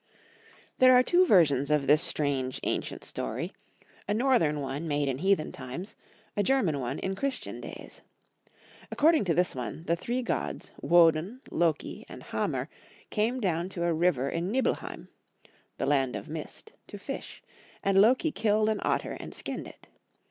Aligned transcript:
'TT^HERE 0.79 0.91
are 0.99 1.03
two 1.03 1.25
versions 1.27 1.69
of 1.69 1.85
this 1.85 2.01
strange 2.01 2.55
*• 2.57 2.59
ancient 2.63 3.03
story— 3.03 3.53
a 4.09 4.15
northern 4.15 4.59
one 4.59 4.87
made 4.87 5.07
in 5.07 5.19
heathen 5.19 5.51
times, 5.51 5.95
a 6.35 6.41
German 6.41 6.79
one 6.79 6.97
in 6.97 7.13
Christian 7.13 7.61
days. 7.61 8.01
According 8.91 9.25
to 9.25 9.35
this 9.35 9.53
one, 9.53 9.83
the 9.85 9.95
three 9.95 10.23
gods, 10.23 10.71
Woden, 10.81 11.39
Loki, 11.51 12.03
and 12.09 12.23
Hamer, 12.23 12.67
came 13.11 13.39
down 13.39 13.69
to 13.69 13.83
a 13.83 13.93
river 13.93 14.27
in 14.27 14.51
Nibel 14.51 14.77
heim— 14.77 15.09
the 15.77 15.85
land 15.85 16.15
of 16.15 16.27
mist— 16.27 16.73
to 16.87 16.97
fish; 16.97 17.43
and 17.83 18.01
Loki 18.01 18.31
killed 18.31 18.69
an 18.69 18.79
otter 18.81 19.15
and 19.19 19.33
sldnned 19.33 19.67
it. 19.67 19.87